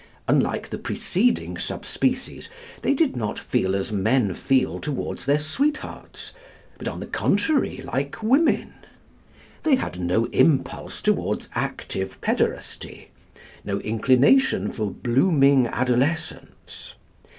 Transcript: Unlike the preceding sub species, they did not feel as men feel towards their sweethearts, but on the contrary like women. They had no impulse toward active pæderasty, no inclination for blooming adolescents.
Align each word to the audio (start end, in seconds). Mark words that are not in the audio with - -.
Unlike 0.27 0.69
the 0.69 0.79
preceding 0.79 1.59
sub 1.59 1.85
species, 1.85 2.49
they 2.81 2.95
did 2.95 3.15
not 3.15 3.37
feel 3.37 3.75
as 3.75 3.91
men 3.91 4.33
feel 4.33 4.79
towards 4.79 5.27
their 5.27 5.37
sweethearts, 5.37 6.31
but 6.79 6.87
on 6.87 6.99
the 7.01 7.05
contrary 7.05 7.81
like 7.83 8.23
women. 8.23 8.73
They 9.61 9.75
had 9.75 9.99
no 9.99 10.25
impulse 10.31 11.03
toward 11.03 11.45
active 11.53 12.19
pæderasty, 12.19 13.09
no 13.63 13.79
inclination 13.81 14.71
for 14.71 14.89
blooming 14.89 15.67
adolescents. 15.67 16.95